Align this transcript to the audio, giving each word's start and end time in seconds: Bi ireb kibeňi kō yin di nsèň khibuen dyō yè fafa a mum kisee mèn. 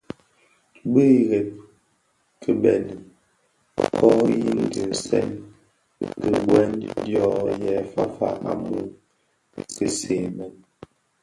Bi 0.91 1.05
ireb 1.19 1.49
kibeňi 2.41 2.95
kō 3.95 4.07
yin 4.39 4.59
di 4.71 4.81
nsèň 4.91 5.29
khibuen 6.19 6.71
dyō 7.03 7.27
yè 7.63 7.75
fafa 7.93 8.29
a 8.49 8.51
mum 8.65 8.85
kisee 9.75 10.27
mèn. 10.37 10.53